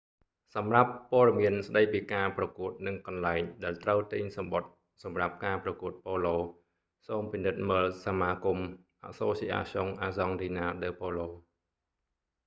[0.55, 4.69] សម្រាប់ព័ត៌មានស្តីពីការប្រកួតនិងកន្លែងដែលត្រូវទិញសំបុត្រ
[5.03, 6.37] សម្រាប់ការប្រកួតប៉ូឡូ
[7.07, 8.67] សូមពិនិត្យមើលសមាគមន៍
[9.09, 11.27] asociacion argentina de polo